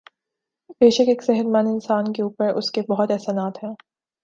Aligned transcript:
بیشک 0.81 1.07
ایک 1.07 1.23
صحت 1.23 1.45
مند 1.45 1.67
اانسان 1.67 2.11
کے 2.13 2.21
اوپر 2.23 2.53
اسکے 2.53 2.81
بہت 2.89 3.11
احسانات 3.11 3.63
ہیں 3.63 3.73